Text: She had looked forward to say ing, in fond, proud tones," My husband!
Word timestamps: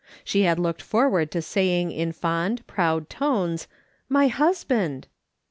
She 0.23 0.41
had 0.41 0.57
looked 0.57 0.81
forward 0.81 1.29
to 1.29 1.43
say 1.43 1.79
ing, 1.79 1.91
in 1.91 2.11
fond, 2.11 2.65
proud 2.65 3.07
tones," 3.07 3.67
My 4.09 4.29
husband! 4.29 5.05